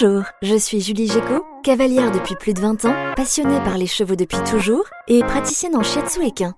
Bonjour, 0.00 0.22
je 0.40 0.56
suis 0.56 0.80
Julie 0.80 1.06
Géco, 1.06 1.44
cavalière 1.62 2.12
depuis 2.12 2.34
plus 2.34 2.54
de 2.54 2.60
20 2.62 2.86
ans, 2.86 2.94
passionnée 3.14 3.58
par 3.58 3.76
les 3.76 3.86
chevaux 3.86 4.16
depuis 4.16 4.42
toujours 4.50 4.84
et 5.06 5.20
praticienne 5.20 5.76
en 5.76 5.82
shiatsu 5.82 6.24
équin. 6.24 6.54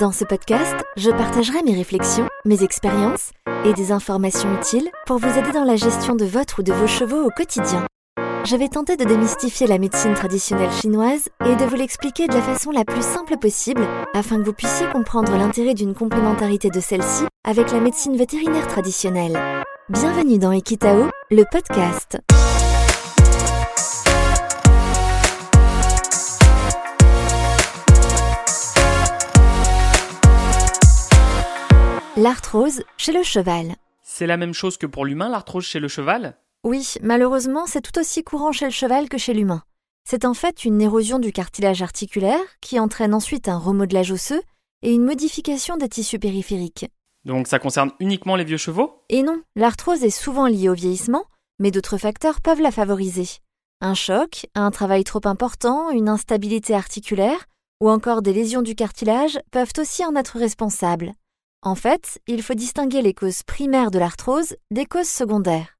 Dans 0.00 0.10
ce 0.10 0.24
podcast, 0.24 0.74
je 0.96 1.10
partagerai 1.10 1.62
mes 1.62 1.74
réflexions, 1.74 2.26
mes 2.46 2.62
expériences 2.62 3.32
et 3.66 3.74
des 3.74 3.92
informations 3.92 4.48
utiles 4.54 4.88
pour 5.06 5.18
vous 5.18 5.38
aider 5.38 5.52
dans 5.52 5.64
la 5.64 5.76
gestion 5.76 6.14
de 6.14 6.24
votre 6.24 6.60
ou 6.60 6.62
de 6.62 6.72
vos 6.72 6.86
chevaux 6.86 7.26
au 7.26 7.28
quotidien. 7.28 7.84
Je 8.46 8.56
vais 8.56 8.68
tenter 8.68 8.96
de 8.96 9.04
démystifier 9.04 9.66
la 9.66 9.76
médecine 9.76 10.14
traditionnelle 10.14 10.72
chinoise 10.72 11.28
et 11.44 11.56
de 11.56 11.64
vous 11.66 11.76
l'expliquer 11.76 12.26
de 12.26 12.32
la 12.32 12.42
façon 12.42 12.70
la 12.70 12.86
plus 12.86 13.04
simple 13.04 13.36
possible 13.36 13.86
afin 14.14 14.38
que 14.38 14.46
vous 14.46 14.54
puissiez 14.54 14.86
comprendre 14.88 15.36
l'intérêt 15.36 15.74
d'une 15.74 15.94
complémentarité 15.94 16.70
de 16.70 16.80
celle-ci 16.80 17.24
avec 17.44 17.70
la 17.70 17.80
médecine 17.80 18.16
vétérinaire 18.16 18.66
traditionnelle. 18.66 19.38
Bienvenue 19.90 20.38
dans 20.38 20.52
Equitao, 20.52 21.10
le 21.30 21.44
podcast. 21.50 22.18
L'arthrose 32.20 32.82
chez 32.96 33.12
le 33.12 33.22
cheval. 33.22 33.76
C'est 34.02 34.26
la 34.26 34.36
même 34.36 34.52
chose 34.52 34.76
que 34.76 34.86
pour 34.86 35.06
l'humain, 35.06 35.28
l'arthrose 35.28 35.64
chez 35.64 35.78
le 35.78 35.86
cheval? 35.86 36.36
Oui, 36.64 36.94
malheureusement, 37.00 37.66
c'est 37.68 37.80
tout 37.80 37.96
aussi 37.96 38.24
courant 38.24 38.50
chez 38.50 38.64
le 38.64 38.72
cheval 38.72 39.08
que 39.08 39.18
chez 39.18 39.34
l'humain. 39.34 39.62
C'est 40.04 40.24
en 40.24 40.34
fait 40.34 40.64
une 40.64 40.82
érosion 40.82 41.20
du 41.20 41.30
cartilage 41.30 41.80
articulaire 41.80 42.40
qui 42.60 42.80
entraîne 42.80 43.14
ensuite 43.14 43.46
un 43.46 43.56
remodelage 43.56 44.10
osseux 44.10 44.42
et 44.82 44.92
une 44.92 45.04
modification 45.04 45.76
des 45.76 45.88
tissus 45.88 46.18
périphériques. 46.18 46.90
Donc 47.24 47.46
ça 47.46 47.60
concerne 47.60 47.92
uniquement 48.00 48.34
les 48.34 48.42
vieux 48.42 48.56
chevaux? 48.56 49.04
Et 49.10 49.22
non, 49.22 49.40
l'arthrose 49.54 50.02
est 50.02 50.10
souvent 50.10 50.48
liée 50.48 50.68
au 50.68 50.74
vieillissement, 50.74 51.22
mais 51.60 51.70
d'autres 51.70 51.98
facteurs 51.98 52.40
peuvent 52.40 52.60
la 52.60 52.72
favoriser. 52.72 53.28
Un 53.80 53.94
choc, 53.94 54.48
un 54.56 54.72
travail 54.72 55.04
trop 55.04 55.20
important, 55.22 55.90
une 55.90 56.08
instabilité 56.08 56.74
articulaire 56.74 57.44
ou 57.80 57.88
encore 57.88 58.22
des 58.22 58.32
lésions 58.32 58.62
du 58.62 58.74
cartilage 58.74 59.38
peuvent 59.52 59.70
aussi 59.78 60.04
en 60.04 60.16
être 60.16 60.36
responsables. 60.36 61.12
En 61.62 61.74
fait, 61.74 62.20
il 62.28 62.42
faut 62.44 62.54
distinguer 62.54 63.02
les 63.02 63.14
causes 63.14 63.42
primaires 63.42 63.90
de 63.90 63.98
l'arthrose 63.98 64.54
des 64.70 64.86
causes 64.86 65.08
secondaires. 65.08 65.76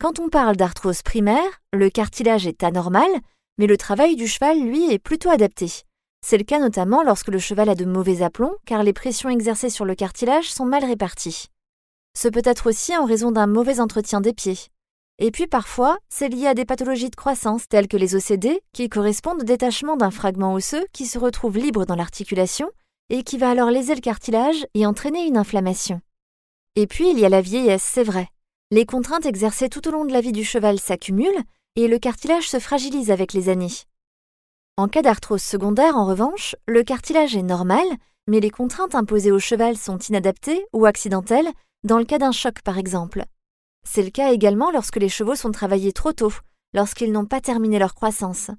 Quand 0.00 0.18
on 0.18 0.30
parle 0.30 0.56
d'arthrose 0.56 1.02
primaire, 1.02 1.60
le 1.74 1.90
cartilage 1.90 2.46
est 2.46 2.62
anormal, 2.62 3.10
mais 3.58 3.66
le 3.66 3.76
travail 3.76 4.16
du 4.16 4.26
cheval, 4.26 4.58
lui, 4.58 4.90
est 4.90 4.98
plutôt 4.98 5.28
adapté. 5.28 5.70
C'est 6.26 6.38
le 6.38 6.44
cas 6.44 6.58
notamment 6.58 7.02
lorsque 7.02 7.28
le 7.28 7.38
cheval 7.38 7.68
a 7.68 7.74
de 7.74 7.84
mauvais 7.84 8.22
aplombs, 8.22 8.56
car 8.64 8.82
les 8.82 8.94
pressions 8.94 9.28
exercées 9.28 9.68
sur 9.68 9.84
le 9.84 9.94
cartilage 9.94 10.50
sont 10.50 10.64
mal 10.64 10.84
réparties. 10.84 11.48
Ce 12.16 12.28
peut 12.28 12.42
être 12.44 12.70
aussi 12.70 12.96
en 12.96 13.04
raison 13.04 13.32
d'un 13.32 13.46
mauvais 13.46 13.80
entretien 13.80 14.22
des 14.22 14.32
pieds. 14.32 14.58
Et 15.18 15.30
puis 15.30 15.46
parfois, 15.46 15.98
c'est 16.08 16.30
lié 16.30 16.46
à 16.46 16.54
des 16.54 16.64
pathologies 16.64 17.10
de 17.10 17.16
croissance 17.16 17.68
telles 17.68 17.86
que 17.86 17.98
les 17.98 18.16
OCD, 18.16 18.62
qui 18.72 18.88
correspondent 18.88 19.42
au 19.42 19.44
détachement 19.44 19.96
d'un 19.96 20.10
fragment 20.10 20.54
osseux 20.54 20.86
qui 20.94 21.04
se 21.04 21.18
retrouve 21.18 21.58
libre 21.58 21.84
dans 21.84 21.96
l'articulation 21.96 22.70
et 23.12 23.22
qui 23.22 23.36
va 23.36 23.50
alors 23.50 23.70
léser 23.70 23.94
le 23.94 24.00
cartilage 24.00 24.66
et 24.74 24.86
entraîner 24.86 25.26
une 25.26 25.36
inflammation. 25.36 26.00
Et 26.76 26.86
puis 26.86 27.10
il 27.10 27.18
y 27.18 27.26
a 27.26 27.28
la 27.28 27.42
vieillesse, 27.42 27.84
c'est 27.84 28.02
vrai. 28.02 28.26
Les 28.70 28.86
contraintes 28.86 29.26
exercées 29.26 29.68
tout 29.68 29.86
au 29.86 29.90
long 29.90 30.06
de 30.06 30.12
la 30.14 30.22
vie 30.22 30.32
du 30.32 30.44
cheval 30.44 30.80
s'accumulent 30.80 31.42
et 31.76 31.88
le 31.88 31.98
cartilage 31.98 32.48
se 32.48 32.58
fragilise 32.58 33.10
avec 33.10 33.34
les 33.34 33.50
années. 33.50 33.68
En 34.78 34.88
cas 34.88 35.02
d'arthrose 35.02 35.42
secondaire, 35.42 35.98
en 35.98 36.06
revanche, 36.06 36.56
le 36.66 36.82
cartilage 36.82 37.36
est 37.36 37.42
normal, 37.42 37.86
mais 38.26 38.40
les 38.40 38.50
contraintes 38.50 38.94
imposées 38.94 39.30
au 39.30 39.38
cheval 39.38 39.76
sont 39.76 39.98
inadaptées 39.98 40.64
ou 40.72 40.86
accidentelles, 40.86 41.50
dans 41.84 41.98
le 41.98 42.06
cas 42.06 42.18
d'un 42.18 42.32
choc 42.32 42.62
par 42.62 42.78
exemple. 42.78 43.24
C'est 43.86 44.02
le 44.02 44.10
cas 44.10 44.32
également 44.32 44.70
lorsque 44.70 44.96
les 44.96 45.10
chevaux 45.10 45.34
sont 45.34 45.52
travaillés 45.52 45.92
trop 45.92 46.14
tôt, 46.14 46.32
lorsqu'ils 46.72 47.12
n'ont 47.12 47.26
pas 47.26 47.42
terminé 47.42 47.78
leur 47.78 47.94
croissance. 47.94 48.50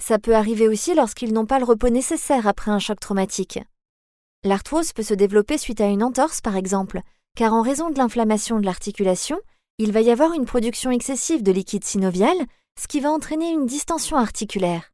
Ça 0.00 0.20
peut 0.20 0.36
arriver 0.36 0.68
aussi 0.68 0.94
lorsqu'ils 0.94 1.32
n'ont 1.32 1.46
pas 1.46 1.58
le 1.58 1.64
repos 1.64 1.88
nécessaire 1.88 2.46
après 2.46 2.70
un 2.70 2.78
choc 2.78 3.00
traumatique. 3.00 3.58
L'arthrose 4.44 4.92
peut 4.92 5.04
se 5.04 5.14
développer 5.14 5.56
suite 5.56 5.80
à 5.80 5.86
une 5.86 6.02
entorse, 6.02 6.40
par 6.40 6.56
exemple, 6.56 7.00
car 7.36 7.54
en 7.54 7.62
raison 7.62 7.90
de 7.90 7.98
l'inflammation 7.98 8.58
de 8.58 8.66
l'articulation, 8.66 9.40
il 9.78 9.92
va 9.92 10.00
y 10.00 10.10
avoir 10.10 10.32
une 10.32 10.46
production 10.46 10.90
excessive 10.90 11.44
de 11.44 11.52
liquide 11.52 11.84
synovial, 11.84 12.36
ce 12.80 12.88
qui 12.88 12.98
va 12.98 13.10
entraîner 13.10 13.50
une 13.50 13.66
distension 13.66 14.16
articulaire. 14.16 14.90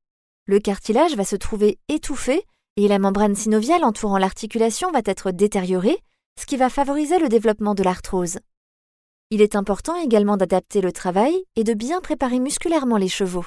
Le 0.47 0.61
cartilage 0.61 1.17
va 1.17 1.25
se 1.25 1.37
trouver 1.37 1.79
étouffé 1.89 2.45
et 2.77 2.89
la 2.89 2.99
membrane 2.99 3.35
synoviale 3.35 3.85
entourant 3.85 4.19
l'articulation 4.19 4.91
va 4.91 5.01
être 5.05 5.31
détériorée, 5.31 5.99
ce 6.39 6.45
qui 6.45 6.59
va 6.59 6.69
favoriser 6.69 7.19
le 7.19 7.29
développement 7.29 7.75
de 7.75 7.83
l'arthrose. 7.83 8.39
Il 9.31 9.41
est 9.41 9.57
important 9.57 9.97
également 9.97 10.37
d'adapter 10.37 10.81
le 10.81 10.93
travail 10.93 11.43
et 11.57 11.65
de 11.65 11.75
bien 11.75 12.01
préparer 12.01 12.39
musculairement 12.39 12.99
les 12.99 13.09
chevaux. 13.09 13.47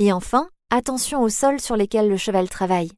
Et 0.00 0.12
enfin, 0.12 0.48
attention 0.70 1.22
aux 1.22 1.28
sols 1.28 1.60
sur 1.60 1.76
lesquels 1.76 2.08
le 2.08 2.16
cheval 2.16 2.48
travaille. 2.48 2.90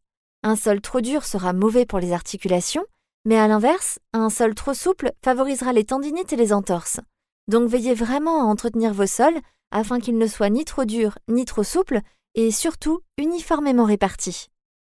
Un 0.44 0.56
sol 0.56 0.80
trop 0.80 1.00
dur 1.00 1.24
sera 1.24 1.52
mauvais 1.52 1.86
pour 1.86 2.00
les 2.00 2.12
articulations, 2.12 2.84
mais 3.24 3.38
à 3.38 3.46
l'inverse, 3.46 4.00
un 4.12 4.28
sol 4.28 4.56
trop 4.56 4.74
souple 4.74 5.12
favorisera 5.24 5.72
les 5.72 5.84
tendinites 5.84 6.32
et 6.32 6.36
les 6.36 6.52
entorses. 6.52 6.98
Donc 7.46 7.68
veillez 7.68 7.94
vraiment 7.94 8.40
à 8.40 8.44
entretenir 8.44 8.92
vos 8.92 9.06
sols 9.06 9.38
afin 9.70 10.00
qu'ils 10.00 10.18
ne 10.18 10.26
soient 10.26 10.50
ni 10.50 10.64
trop 10.64 10.84
durs 10.84 11.16
ni 11.28 11.44
trop 11.44 11.62
souples 11.62 12.00
et 12.34 12.50
surtout 12.50 13.00
uniformément 13.18 13.84
répartis. 13.84 14.48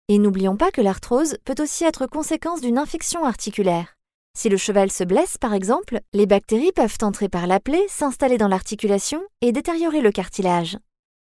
Et 0.08 0.20
n'oublions 0.20 0.56
pas 0.56 0.70
que 0.70 0.82
l'arthrose 0.82 1.38
peut 1.46 1.56
aussi 1.60 1.84
être 1.84 2.06
conséquence 2.06 2.62
d'une 2.62 2.78
infection 2.78 3.26
articulaire. 3.26 3.96
Si 4.38 4.50
le 4.50 4.58
cheval 4.58 4.92
se 4.92 5.04
blesse, 5.04 5.40
par 5.40 5.56
exemple, 5.56 6.00
les 6.14 6.28
bactéries 6.28 6.72
peuvent 6.72 6.98
entrer 7.02 7.28
par 7.28 7.48
la 7.48 7.60
plaie, 7.60 7.86
s'installer 7.90 8.38
dans 8.38 8.48
l'articulation 8.48 9.24
et 9.42 9.52
détériorer 9.52 10.02
le 10.02 10.12
cartilage. 10.12 10.78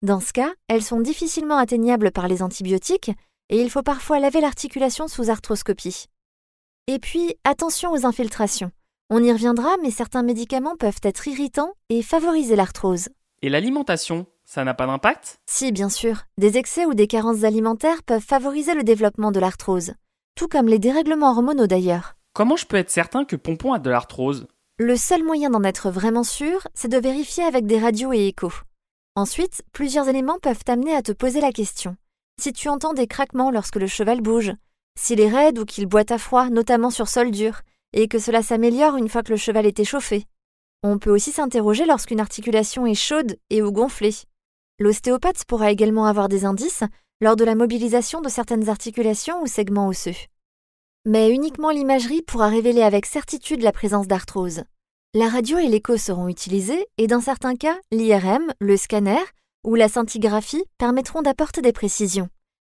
Dans 0.03 0.21
ce 0.21 0.33
cas, 0.33 0.53
elles 0.69 0.85
sont 0.85 1.01
difficilement 1.01 1.57
atteignables 1.57 2.13
par 2.13 2.29
les 2.29 2.43
antibiotiques 2.43 3.11
et 3.49 3.61
il 3.61 3.71
faut 3.71 3.83
parfois 3.83 4.19
laver 4.19 4.41
l'articulation 4.41 5.09
sous 5.09 5.31
arthroscopie. 5.31 6.07
Et 6.87 6.99
puis, 6.99 7.35
attention 7.45 7.93
aux 7.93 8.07
infiltrations. 8.07 8.71
On 9.11 9.23
y 9.23 9.33
reviendra, 9.33 9.77
mais 9.83 9.91
certains 9.91 10.23
médicaments 10.23 10.77
peuvent 10.77 11.01
être 11.03 11.29
irritants 11.29 11.73
et 11.89 12.03
favoriser 12.03 12.57
l'arthrose. 12.57 13.09
Et 13.43 13.49
l'alimentation, 13.49 14.27
ça 14.45 14.65
n'a 14.65 14.75
pas 14.75 14.87
d'impact? 14.87 15.41
Si, 15.47 15.73
bien 15.73 15.89
sûr. 15.89 16.23
Des 16.39 16.57
excès 16.59 16.87
ou 16.87 16.95
des 16.95 17.07
carences 17.07 17.45
alimentaires 17.45 18.03
peuvent 18.03 18.23
favoriser 18.23 18.75
le 18.75 18.83
développement 18.83 19.33
de 19.33 19.41
l'arthrose. 19.41 19.93
Tout 20.35 20.49
comme 20.49 20.69
les 20.69 20.79
dérèglements 20.79 21.31
hormonaux 21.31 21.67
d'ailleurs. 21.67 22.17
Comment 22.33 22.57
je 22.57 22.67
peux 22.67 22.77
être 22.77 22.91
certain 22.91 23.25
que 23.25 23.37
Pompon 23.37 23.73
a 23.73 23.79
de 23.79 23.91
l'arthrose? 23.91 24.47
Le 24.79 24.97
seul 24.97 25.23
moyen 25.23 25.51
d'en 25.51 25.63
être 25.63 25.91
vraiment 25.91 26.25
sûr, 26.25 26.67
c'est 26.75 26.89
de 26.89 26.99
vérifier 26.99 27.45
avec 27.45 27.65
des 27.67 27.79
radios 27.79 28.13
et 28.13 28.27
échos. 28.27 28.53
Ensuite, 29.15 29.63
plusieurs 29.73 30.09
éléments 30.09 30.41
peuvent 30.41 30.65
t'amener 30.65 30.95
à 30.97 31.03
te 31.03 31.13
poser 31.13 31.41
la 31.41 31.53
question. 31.53 31.97
Si 32.41 32.53
tu 32.53 32.69
entends 32.69 32.95
des 32.95 33.07
craquements 33.07 33.51
lorsque 33.51 33.77
le 33.77 33.87
cheval 33.87 34.21
bouge, 34.21 34.53
s'il 34.99 35.21
est 35.21 35.29
raide 35.29 35.59
ou 35.59 35.65
qu'il 35.65 35.87
boite 35.87 36.11
à 36.11 36.19
froid, 36.19 36.51
notamment 36.51 36.91
sur 36.91 37.09
sol 37.09 37.31
dur, 37.31 37.61
et 37.93 38.09
que 38.09 38.19
cela 38.19 38.43
s'améliore 38.43 38.97
une 38.97 39.09
fois 39.09 39.23
que 39.23 39.31
le 39.31 39.37
cheval 39.37 39.67
est 39.67 39.81
échauffé. 39.81 40.27
On 40.83 40.99
peut 40.99 41.11
aussi 41.11 41.33
s'interroger 41.33 41.87
lorsqu'une 41.87 42.21
articulation 42.21 42.87
est 42.87 42.95
chaude 42.95 43.39
et 43.51 43.63
ou 43.63 43.73
gonflée. 43.73 44.15
L'ostéopathe 44.79 45.45
pourra 45.47 45.71
également 45.71 46.07
avoir 46.07 46.29
des 46.29 46.45
indices 46.45 46.83
lors 47.21 47.37
de 47.37 47.45
la 47.45 47.55
mobilisation 47.55 48.21
de 48.21 48.29
certaines 48.29 48.69
articulations 48.69 49.41
ou 49.43 49.47
segments 49.47 49.89
osseux. 49.89 50.13
mais 51.07 51.31
uniquement 51.31 51.71
l'imagerie 51.71 52.23
pourra 52.23 52.49
révéler 52.49 52.83
avec 52.83 53.07
certitude 53.07 53.63
la 53.63 53.73
présence 53.73 54.09
d'arthrose. 54.09 54.65
La 55.15 55.29
radio 55.29 55.59
et 55.59 55.69
l'écho 55.69 55.97
seront 55.97 56.29
utilisés 56.29 56.87
et 56.99 57.07
dans 57.07 57.21
certains 57.21 57.57
cas, 57.57 57.79
l'IRM, 57.93 58.53
le 58.59 58.77
scanner 58.77 59.23
ou 59.65 59.75
la 59.75 59.89
scintigraphie 59.89 60.65
permettront 60.79 61.23
d'apporter 61.23 61.63
des 61.63 61.73
précisions. 61.73 62.29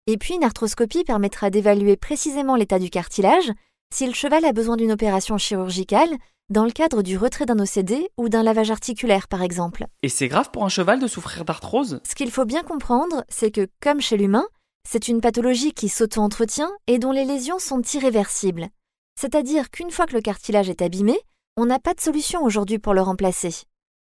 Et 0.08 0.18
puis 0.18 0.36
une 0.36 0.44
arthroscopie 0.44 1.04
permettra 1.04 1.50
d'évaluer 1.50 1.98
précisément 1.98 2.56
l'état 2.56 2.80
du 2.80 2.90
cartilage 2.90 3.52
si 3.94 4.08
le 4.08 4.14
cheval 4.14 4.46
a 4.46 4.54
besoin 4.54 4.76
d'une 4.76 4.92
opération 4.92 5.38
chirurgicale 5.38 6.10
dans 6.50 6.66
le 6.66 6.72
cadre 6.72 7.02
du 7.02 7.18
retrait 7.18 7.46
d'un 7.46 7.60
OCD 7.60 8.10
ou 8.18 8.30
d'un 8.30 8.44
lavage 8.44 8.72
articulaire 8.72 9.28
par 9.28 9.42
exemple. 9.42 9.86
Et 10.02 10.10
c'est 10.10 10.28
grave 10.28 10.52
pour 10.52 10.66
un 10.66 10.70
cheval 10.70 11.00
de 11.00 11.08
souffrir 11.08 11.46
d'arthrose? 11.46 12.02
Ce 12.04 12.16
qu'il 12.16 12.32
faut 12.32 12.46
bien 12.46 12.64
comprendre, 12.64 13.24
c'est 13.30 13.52
que 13.52 13.68
comme 13.82 14.02
chez 14.02 14.18
l'humain, 14.18 14.46
c'est 14.88 15.08
une 15.08 15.22
pathologie 15.22 15.74
qui 15.74 15.90
s'auto-entretient 15.90 16.72
et 16.88 17.00
dont 17.00 17.12
les 17.12 17.26
lésions 17.26 17.60
sont 17.60 17.82
irréversibles. 17.82 18.68
C'est-à-dire 19.20 19.70
qu'une 19.70 19.92
fois 19.92 20.06
que 20.06 20.14
le 20.14 20.22
cartilage 20.22 20.70
est 20.70 20.82
abîmé, 20.82 21.18
on 21.56 21.66
n'a 21.66 21.80
pas 21.80 21.94
de 21.94 22.02
solution 22.02 22.44
aujourd'hui 22.44 22.80
pour 22.80 22.94
le 22.94 23.02
remplacer. 23.02 23.54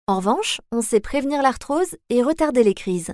En 0.08 0.18
revanche, 0.18 0.60
on 0.70 0.82
sait 0.82 1.00
prévenir 1.00 1.42
l'arthrose 1.42 1.96
et 2.10 2.22
retarder 2.22 2.62
les 2.62 2.74
crises. 2.74 3.12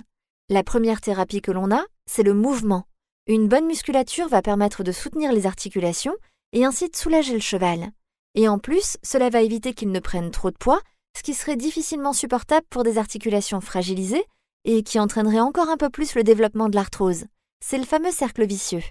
La 0.49 0.61
première 0.61 1.01
thérapie 1.01 1.41
que 1.41 1.51
l'on 1.51 1.71
a, 1.71 1.83
c'est 2.05 2.21
le 2.21 2.35
mouvement. 2.35 2.83
Une 3.25 3.47
bonne 3.47 3.65
musculature 3.65 4.27
va 4.27 4.43
permettre 4.43 4.83
de 4.83 4.91
soutenir 4.91 5.31
les 5.31 5.47
articulations 5.47 6.13
et 6.51 6.65
ainsi 6.65 6.91
de 6.91 6.95
soulager 6.95 7.33
le 7.33 7.39
cheval. 7.39 7.89
Et 8.35 8.47
en 8.47 8.59
plus, 8.59 8.97
cela 9.01 9.31
va 9.31 9.41
éviter 9.41 9.73
qu'il 9.73 9.89
ne 9.89 9.99
prenne 9.99 10.29
trop 10.29 10.51
de 10.51 10.55
poids, 10.55 10.81
ce 11.17 11.23
qui 11.23 11.33
serait 11.33 11.55
difficilement 11.55 12.13
supportable 12.13 12.67
pour 12.69 12.83
des 12.83 12.99
articulations 12.99 13.59
fragilisées 13.59 14.25
et 14.63 14.83
qui 14.83 14.99
entraînerait 14.99 15.39
encore 15.39 15.69
un 15.69 15.77
peu 15.77 15.89
plus 15.89 16.13
le 16.13 16.23
développement 16.23 16.69
de 16.69 16.75
l'arthrose. 16.75 17.25
C'est 17.65 17.79
le 17.79 17.85
fameux 17.85 18.11
cercle 18.11 18.45
vicieux. 18.45 18.83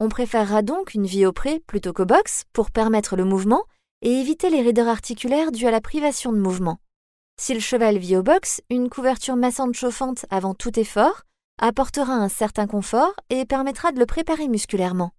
On 0.00 0.08
préférera 0.08 0.62
donc 0.62 0.94
une 0.94 1.06
vie 1.06 1.26
au 1.26 1.32
pré 1.32 1.60
plutôt 1.60 1.92
qu'au 1.92 2.06
box 2.06 2.42
pour 2.52 2.72
permettre 2.72 3.14
le 3.14 3.24
mouvement 3.24 3.62
et 4.02 4.10
éviter 4.10 4.50
les 4.50 4.62
raideurs 4.62 4.88
articulaires 4.88 5.52
dues 5.52 5.68
à 5.68 5.70
la 5.70 5.80
privation 5.80 6.32
de 6.32 6.38
mouvement. 6.38 6.80
Si 7.42 7.54
le 7.54 7.60
cheval 7.60 7.96
vit 7.96 8.18
au 8.18 8.22
box, 8.22 8.60
une 8.68 8.90
couverture 8.90 9.34
massante 9.34 9.72
chauffante 9.72 10.26
avant 10.28 10.52
tout 10.52 10.78
effort 10.78 11.22
apportera 11.58 12.12
un 12.12 12.28
certain 12.28 12.66
confort 12.66 13.14
et 13.30 13.46
permettra 13.46 13.92
de 13.92 13.98
le 13.98 14.04
préparer 14.04 14.46
musculairement. 14.46 15.12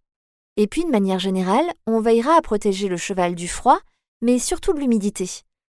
Et 0.55 0.67
puis, 0.67 0.85
de 0.85 0.91
manière 0.91 1.17
générale, 1.17 1.65
on 1.87 1.99
veillera 1.99 2.35
à 2.35 2.41
protéger 2.43 2.89
le 2.89 2.97
cheval 2.97 3.33
du 3.33 3.47
froid, 3.47 3.79
mais 4.21 4.37
surtout 4.37 4.71
de 4.71 4.79
l'humidité. 4.79 5.27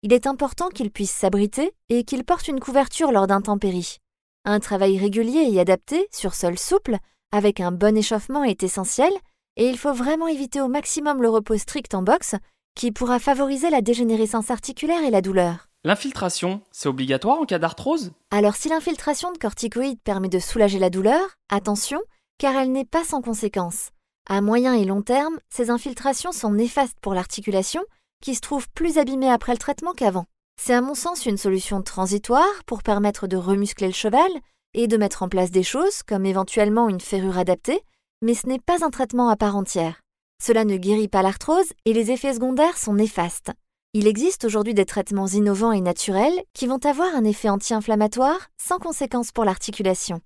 Il 0.02 0.14
est 0.14 0.26
important 0.26 0.70
qu'il 0.70 0.90
puisse 0.90 1.12
s'abriter 1.12 1.76
et 1.90 2.04
qu'il 2.06 2.24
porte 2.24 2.48
une 2.48 2.60
couverture 2.60 3.12
lors 3.12 3.28
d'intempéries. 3.28 3.98
Un 4.44 4.60
travail 4.60 4.98
régulier 4.98 5.48
et 5.48 5.60
adapté, 5.60 6.08
sur 6.12 6.34
sol 6.34 6.58
souple, 6.58 6.98
avec 7.32 7.60
un 7.60 7.72
bon 7.72 7.96
échauffement 7.96 8.44
est 8.44 8.64
essentiel, 8.64 9.14
et 9.58 9.70
il 9.70 9.78
faut 9.78 9.94
vraiment 9.94 10.28
éviter 10.28 10.60
au 10.60 10.70
maximum 10.70 11.22
le 11.22 11.30
repos 11.30 11.60
strict 11.60 11.94
en 11.94 12.02
boxe, 12.02 12.34
qui 12.74 12.92
pourra 12.92 13.20
favoriser 13.20 13.70
la 13.70 13.82
dégénérescence 13.82 14.50
articulaire 14.50 15.04
et 15.04 15.12
la 15.12 15.22
douleur. 15.22 15.71
L'infiltration, 15.84 16.62
c'est 16.72 16.90
obligatoire 16.90 17.40
en 17.40 17.46
cas 17.46 17.58
d'arthrose? 17.58 18.12
Alors 18.30 18.56
si 18.56 18.70
l'infiltration 18.70 19.32
de 19.32 19.40
corticoïdes 19.40 20.00
permet 20.04 20.30
de 20.30 20.38
soulager 20.38 20.78
la 20.78 20.92
douleur, 20.92 21.22
attention, 21.50 22.00
car 22.38 22.56
elle 22.56 22.72
n'est 22.72 22.86
pas 22.86 23.04
sans 23.04 23.22
conséquences. 23.24 23.90
À 24.30 24.42
moyen 24.42 24.76
et 24.76 24.86
long 24.86 25.02
terme, 25.02 25.40
ces 25.50 25.72
infiltrations 25.72 26.32
sont 26.32 26.52
néfastes 26.52 27.00
pour 27.02 27.16
l'articulation, 27.16 27.82
qui 28.22 28.36
se 28.36 28.42
trouve 28.42 28.70
plus 28.70 29.00
abîmée 29.00 29.32
après 29.32 29.54
le 29.54 29.58
traitement 29.58 29.94
qu'avant. 29.94 30.26
C'est 30.62 30.76
à 30.76 30.82
mon 30.82 30.94
sens 30.94 31.26
une 31.26 31.38
solution 31.38 31.82
transitoire 31.82 32.64
pour 32.68 32.84
permettre 32.84 33.26
de 33.26 33.38
remuscler 33.38 33.88
le 33.88 33.94
cheval 33.94 34.30
et 34.76 34.86
de 34.86 34.98
mettre 34.98 35.24
en 35.24 35.30
place 35.30 35.50
des 35.50 35.64
choses 35.64 36.04
comme 36.04 36.28
éventuellement 36.28 36.90
une 36.90 37.02
ferrure 37.02 37.40
adaptée, 37.40 37.82
mais 38.22 38.36
ce 38.36 38.46
n'est 38.46 38.60
pas 38.60 38.86
un 38.86 38.92
traitement 38.92 39.30
à 39.30 39.36
part 39.36 39.56
entière. 39.56 40.02
Cela 40.40 40.64
ne 40.64 40.78
guérit 40.78 41.08
pas 41.08 41.24
l'arthrose 41.24 41.74
et 41.86 41.94
les 41.94 42.12
effets 42.12 42.36
secondaires 42.36 42.78
sont 42.78 42.94
néfastes. 42.94 43.52
Il 43.94 44.08
existe 44.08 44.46
aujourd'hui 44.46 44.74
des 44.74 44.86
traitements 44.86 45.28
innovants 45.28 45.74
et 45.74 45.82
naturels 45.82 46.44
qui 46.54 46.66
vont 46.66 46.80
avoir 46.86 47.14
un 47.14 47.26
effet 47.26 47.50
anti-inflammatoire 47.50 48.48
sans 48.58 48.78
conséquence 48.78 49.34
pour 49.34 49.44
l'articulation. 49.44 50.22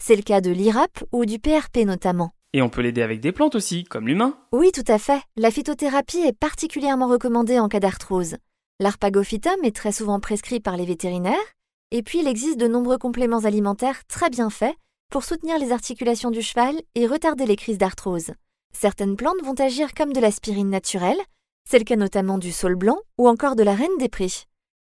C'est 0.00 0.14
le 0.14 0.22
cas 0.22 0.40
de 0.40 0.52
l'IRAP 0.52 1.02
ou 1.10 1.24
du 1.24 1.40
PRP 1.40 1.78
notamment. 1.78 2.30
Et 2.52 2.62
on 2.62 2.68
peut 2.68 2.80
l'aider 2.80 3.02
avec 3.02 3.18
des 3.18 3.32
plantes 3.32 3.56
aussi, 3.56 3.82
comme 3.82 4.06
l'humain. 4.06 4.38
Oui, 4.52 4.70
tout 4.70 4.84
à 4.86 5.00
fait. 5.00 5.20
La 5.36 5.50
phytothérapie 5.50 6.20
est 6.20 6.38
particulièrement 6.38 7.08
recommandée 7.08 7.58
en 7.58 7.66
cas 7.68 7.80
d'arthrose. 7.80 8.36
L'arpagophytum 8.78 9.64
est 9.64 9.74
très 9.74 9.90
souvent 9.90 10.20
prescrit 10.20 10.60
par 10.60 10.76
les 10.76 10.86
vétérinaires, 10.86 11.34
et 11.90 12.04
puis 12.04 12.20
il 12.20 12.28
existe 12.28 12.60
de 12.60 12.68
nombreux 12.68 12.98
compléments 12.98 13.38
alimentaires 13.38 14.06
très 14.06 14.30
bien 14.30 14.48
faits 14.48 14.76
pour 15.10 15.24
soutenir 15.24 15.58
les 15.58 15.72
articulations 15.72 16.30
du 16.30 16.40
cheval 16.40 16.76
et 16.94 17.08
retarder 17.08 17.46
les 17.46 17.56
crises 17.56 17.78
d'arthrose. 17.78 18.30
Certaines 18.72 19.16
plantes 19.16 19.42
vont 19.42 19.54
agir 19.54 19.92
comme 19.92 20.12
de 20.12 20.20
l'aspirine 20.20 20.70
naturelle, 20.70 21.18
c'est 21.68 21.78
le 21.78 21.84
cas 21.84 21.96
notamment 21.96 22.38
du 22.38 22.50
saule 22.50 22.76
blanc 22.76 22.98
ou 23.18 23.28
encore 23.28 23.54
de 23.54 23.62
la 23.62 23.74
reine 23.74 23.98
des 23.98 24.08
prés. 24.08 24.32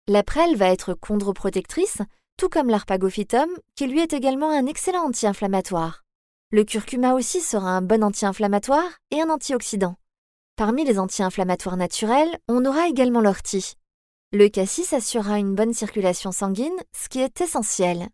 La 0.10 0.22
prêle 0.22 0.58
va 0.58 0.68
être 0.68 0.96
chondroprotectrice, 0.96 2.02
tout 2.38 2.50
comme 2.50 2.70
l'arpagophytum, 2.70 3.48
qui 3.76 3.88
lui 3.88 4.02
est 4.02 4.12
également 4.12 4.50
un 4.50 4.66
excellent 4.66 5.06
anti-inflammatoire. 5.06 6.04
Le 6.52 6.66
curcuma 6.66 7.14
aussi 7.14 7.40
sera 7.40 7.70
un 7.70 7.82
bon 7.82 8.04
anti-inflammatoire 8.04 9.00
et 9.12 9.22
un 9.22 9.30
antioxydant. 9.30 9.96
Parmi 10.58 10.84
les 10.84 11.00
anti-inflammatoires 11.00 11.78
naturels, 11.78 12.38
on 12.50 12.66
aura 12.66 12.90
également 12.90 13.22
l'ortie. 13.22 13.76
Le 14.34 14.50
cassis 14.50 14.92
assurera 14.92 15.40
une 15.40 15.56
bonne 15.56 15.74
circulation 15.74 16.34
sanguine, 16.34 16.78
ce 16.94 17.08
qui 17.08 17.20
est 17.20 17.40
essentiel. 17.40 18.10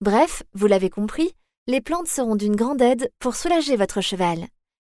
Bref, 0.00 0.42
vous 0.54 0.68
l'avez 0.68 0.88
compris, 0.88 1.34
les 1.66 1.82
plantes 1.82 2.08
seront 2.08 2.36
d'une 2.36 2.56
grande 2.56 2.80
aide 2.80 3.12
pour 3.18 3.36
soulager 3.36 3.76
votre 3.76 4.00
cheval. 4.00 4.46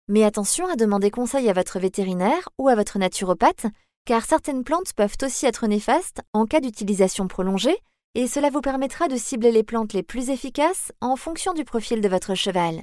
Mais 0.09 0.23
attention 0.23 0.67
à 0.67 0.75
demander 0.75 1.11
conseil 1.11 1.49
à 1.49 1.53
votre 1.53 1.79
vétérinaire 1.79 2.49
ou 2.57 2.67
à 2.67 2.75
votre 2.75 2.99
naturopathe, 2.99 3.67
car 4.05 4.25
certaines 4.25 4.63
plantes 4.63 4.93
peuvent 4.93 5.15
aussi 5.21 5.45
être 5.45 5.65
néfastes 5.67 6.21
en 6.33 6.45
cas 6.45 6.59
d'utilisation 6.59 7.27
prolongée, 7.27 7.77
et 8.15 8.27
cela 8.27 8.49
vous 8.49 8.61
permettra 8.61 9.07
de 9.07 9.15
cibler 9.15 9.51
les 9.51 9.63
plantes 9.63 9.93
les 9.93 10.03
plus 10.03 10.29
efficaces 10.29 10.91
en 11.01 11.15
fonction 11.15 11.53
du 11.53 11.63
profil 11.63 12.01
de 12.01 12.09
votre 12.09 12.35
cheval. 12.35 12.81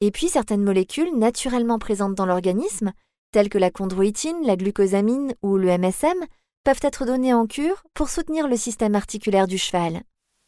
Et 0.00 0.10
puis 0.10 0.28
certaines 0.28 0.64
molécules 0.64 1.16
naturellement 1.16 1.78
présentes 1.78 2.14
dans 2.14 2.26
l'organisme, 2.26 2.92
telles 3.30 3.50
que 3.50 3.58
la 3.58 3.70
chondroïtine, 3.70 4.44
la 4.44 4.56
glucosamine 4.56 5.34
ou 5.42 5.58
le 5.58 5.76
MSM, 5.76 6.24
peuvent 6.64 6.80
être 6.82 7.04
données 7.04 7.34
en 7.34 7.46
cure 7.46 7.84
pour 7.94 8.08
soutenir 8.08 8.48
le 8.48 8.56
système 8.56 8.94
articulaire 8.94 9.48
du 9.48 9.58
cheval. 9.58 10.02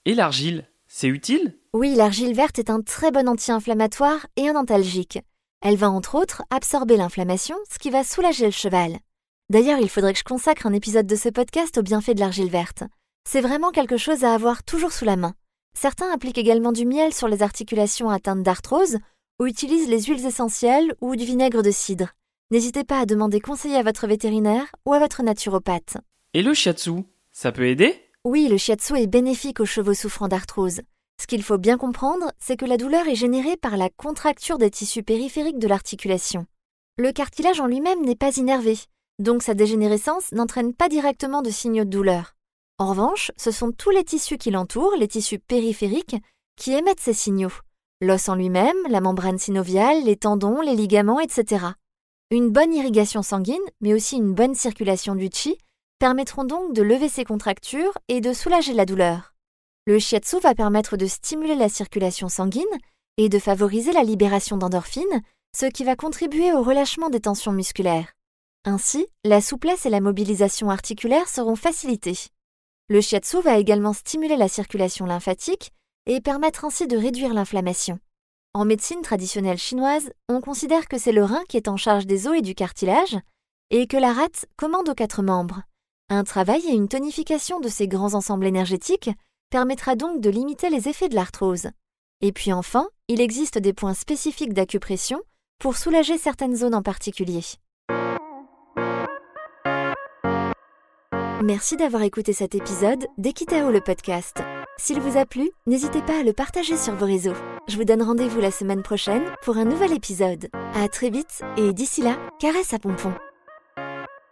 Et 0.06 0.14
l'argile, 0.14 0.67
c'est 0.87 1.08
utile? 1.08 1.58
Oui, 1.73 1.94
l'argile 1.94 2.35
verte 2.35 2.58
est 2.58 2.70
un 2.70 2.81
très 2.81 3.11
bon 3.11 3.29
anti-inflammatoire 3.29 4.26
et 4.37 4.49
un 4.49 4.56
antalgique. 4.56 5.20
Elle 5.62 5.76
va 5.76 5.90
entre 5.90 6.14
autres 6.14 6.42
absorber 6.48 6.96
l'inflammation, 6.96 7.54
ce 7.70 7.78
qui 7.78 7.90
va 7.90 8.02
soulager 8.02 8.46
le 8.46 8.50
cheval. 8.50 8.98
D'ailleurs, 9.50 9.78
il 9.78 9.90
faudrait 9.90 10.14
que 10.14 10.18
je 10.18 10.24
consacre 10.24 10.67
un 10.67 10.72
épisode 10.72 11.06
de 11.06 11.17
ce 11.17 11.29
podcast 11.29 11.76
aux 11.76 11.82
bienfaits 11.82 12.14
de 12.14 12.20
l'argile 12.20 12.48
verte. 12.48 12.84
C'est 13.29 13.43
vraiment 13.43 13.70
quelque 13.70 13.98
chose 13.98 14.24
à 14.24 14.32
avoir 14.32 14.62
toujours 14.62 14.93
sous 14.93 15.05
la 15.05 15.17
main. 15.17 15.34
Certains 15.74 16.10
appliquent 16.10 16.38
également 16.38 16.72
du 16.72 16.86
miel 16.86 17.12
sur 17.12 17.29
les 17.29 17.43
articulations 17.43 18.08
atteintes 18.08 18.43
d'arthrose 18.43 18.96
ou 19.38 19.46
utilisent 19.46 19.88
les 19.88 20.02
huiles 20.02 20.24
essentielles 20.24 20.94
ou 21.02 21.14
du 21.14 21.26
vinaigre 21.26 21.62
de 21.62 21.70
cidre. 21.70 22.14
N'hésitez 22.50 22.82
pas 22.82 23.00
à 23.00 23.06
demander 23.06 23.40
conseil 23.40 23.74
à 23.74 23.82
votre 23.82 24.06
vétérinaire 24.06 24.67
ou 24.86 24.94
à 24.94 24.98
votre 24.98 25.22
naturopathe. 25.22 25.98
Et 26.32 26.43
le 26.43 26.55
shiatsu, 26.55 27.05
ça 27.32 27.52
peut 27.52 27.69
aider? 27.69 28.00
Oui, 28.24 28.48
le 28.48 28.56
shiatsu 28.56 28.96
est 28.96 29.06
bénéfique 29.06 29.60
aux 29.60 29.67
chevaux 29.67 29.94
souffrant 29.94 30.29
d'arthrose. 30.29 30.81
Ce 31.20 31.27
qu'il 31.27 31.43
faut 31.43 31.58
bien 31.58 31.77
comprendre, 31.77 32.32
c'est 32.39 32.56
que 32.56 32.65
la 32.65 32.79
douleur 32.79 33.06
est 33.06 33.15
générée 33.15 33.58
par 33.58 33.77
la 33.77 33.91
contracture 33.91 34.56
des 34.56 34.70
tissus 34.70 35.03
périphériques 35.03 35.58
de 35.58 35.69
l'articulation. 35.69 36.46
Le 36.96 37.12
cartilage 37.12 37.60
en 37.60 37.67
lui-même 37.67 38.00
n'est 38.00 38.17
pas 38.17 38.39
innervé, 38.39 38.79
donc 39.19 39.43
sa 39.43 39.53
dégénérescence 39.53 40.32
n'entraîne 40.32 40.72
pas 40.72 40.89
directement 40.89 41.43
de 41.43 41.50
signaux 41.50 41.84
de 41.84 41.91
douleur. 41.91 42.36
En 42.79 42.89
revanche, 42.89 43.32
ce 43.36 43.50
sont 43.50 43.70
tous 43.70 43.91
les 43.91 44.03
tissus 44.03 44.39
qui 44.39 44.50
l'entourent, 44.50 44.96
les 44.98 45.08
tissus 45.08 45.39
périphériques, 45.39 46.17
qui 46.56 46.72
émettent 46.72 47.00
ces 47.00 47.12
signaux. 47.12 47.53
L'os 48.00 48.31
en 48.31 48.34
lui-même, 48.34 48.79
la 48.89 49.03
membrane 49.03 49.39
synoviale, 49.39 50.03
les 50.05 50.17
tendons, 50.17 50.62
les 50.62 50.74
ligaments, 50.74 51.20
etc. 51.20 51.67
Une 52.31 52.48
bonne 52.48 52.72
irrigation 52.72 53.20
sanguine, 53.20 53.58
mais 53.82 53.93
aussi 53.93 54.17
une 54.17 54.32
bonne 54.32 54.55
circulation 54.55 55.15
du 55.15 55.29
chi, 55.31 55.58
permettront 55.98 56.44
donc 56.44 56.72
de 56.72 56.81
lever 56.81 57.10
ces 57.10 57.24
contractures 57.24 57.93
et 58.08 58.22
de 58.22 58.32
soulager 58.32 58.72
la 58.72 58.86
douleur. 58.86 59.30
Le 59.87 59.99
shiatsu 59.99 60.39
va 60.41 60.55
permettre 60.55 60.96
de 60.96 61.06
stimuler 61.06 61.55
la 61.55 61.69
circulation 61.69 62.29
sanguine 62.29 62.65
et 63.17 63.29
de 63.29 63.39
favoriser 63.39 63.93
la 63.93 64.03
libération 64.03 64.56
d'endorphines, 64.56 65.22
ce 65.56 65.67
qui 65.67 65.84
va 65.84 65.96
contribuer 65.96 66.53
au 66.53 66.63
relâchement 66.63 67.10
des 67.10 67.20
tensions 67.20 67.53
musculaires. 67.53 68.13
Ainsi, 68.65 69.06
la 69.25 69.41
souplesse 69.41 69.87
et 69.87 69.91
la 69.91 70.01
mobilisation 70.01 70.69
articulaire 70.69 71.29
seront 71.29 71.56
facilitées. 71.56 72.19
Le 72.89 73.01
shiatsu 73.01 73.41
va 73.41 73.58
également 73.58 73.93
stimuler 73.93 74.37
la 74.37 74.49
circulation 74.49 75.06
lymphatique 75.06 75.72
et 76.06 76.20
permettre 76.20 76.65
ainsi 76.65 76.87
de 76.87 76.96
réduire 76.96 77.32
l'inflammation. 77.32 77.99
En 78.53 78.65
médecine 78.65 79.01
traditionnelle 79.01 79.58
chinoise, 79.58 80.10
on 80.29 80.41
considère 80.41 80.89
que 80.89 80.99
c'est 80.99 81.13
le 81.13 81.25
rein 81.25 81.43
qui 81.49 81.56
est 81.56 81.69
en 81.69 81.77
charge 81.77 82.06
des 82.06 82.27
os 82.27 82.37
et 82.37 82.43
du 82.43 82.55
cartilage, 82.55 83.17
et 83.70 83.87
que 83.87 83.96
la 83.96 84.13
rate 84.13 84.46
commande 84.56 84.89
aux 84.89 84.94
quatre 84.94 85.22
membres. 85.22 85.63
Un 86.08 86.25
travail 86.25 86.67
et 86.67 86.72
une 86.72 86.89
tonification 86.89 87.60
de 87.60 87.69
ces 87.69 87.87
grands 87.87 88.15
ensembles 88.15 88.46
énergétiques 88.46 89.10
permettra 89.50 89.96
donc 89.96 90.20
de 90.20 90.30
limiter 90.30 90.70
les 90.70 90.88
effets 90.88 91.08
de 91.08 91.14
l'arthrose. 91.14 91.69
Et 92.20 92.32
puis 92.32 92.52
enfin, 92.52 92.88
il 93.08 93.20
existe 93.20 93.58
des 93.58 93.72
points 93.72 93.94
spécifiques 93.94 94.54
d'acupression 94.54 95.20
pour 95.58 95.76
soulager 95.76 96.16
certaines 96.16 96.56
zones 96.56 96.74
en 96.74 96.82
particulier. 96.82 97.42
Merci 101.42 101.76
d'avoir 101.76 102.02
écouté 102.02 102.32
cet 102.32 102.54
épisode 102.54 103.06
d'Equitao 103.19 103.70
le 103.70 103.80
podcast. 103.80 104.42
S'il 104.78 105.00
vous 105.00 105.19
a 105.19 105.26
plu, 105.26 105.50
n'hésitez 105.66 106.02
pas 106.02 106.20
à 106.20 106.22
le 106.22 106.32
partager 106.32 106.76
sur 106.76 106.94
vos 106.94 107.06
réseaux. 107.06 107.34
Je 107.66 107.76
vous 107.76 107.84
donne 107.84 108.02
rendez-vous 108.02 108.40
la 108.40 108.50
semaine 108.50 108.82
prochaine 108.82 109.24
pour 109.42 109.56
un 109.56 109.64
nouvel 109.64 109.92
épisode. 109.92 110.48
À 110.74 110.88
très 110.88 111.10
vite 111.10 111.42
et 111.56 111.72
d'ici 111.72 112.02
là, 112.02 112.19
caresse 112.38 112.74
à 112.74 112.78
pompon. 112.78 113.12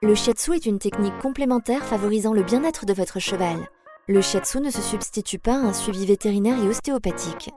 Le 0.03 0.15
shiatsu 0.15 0.55
est 0.55 0.67
une 0.67 0.79
technique 0.79 1.19
complémentaire 1.19 1.85
favorisant 1.85 2.33
le 2.33 2.43
bien-être 2.43 2.87
de 2.87 2.93
votre 2.93 3.19
cheval. 3.19 3.69
Le 4.11 4.23
shiatsu 4.23 4.61
ne 4.61 4.71
se 4.71 4.81
substitue 4.81 5.39
pas 5.39 5.53
à 5.53 5.67
un 5.67 5.75
suivi 5.75 6.07
vétérinaire 6.07 6.57
et 6.65 6.67
ostéopathique. 6.67 7.51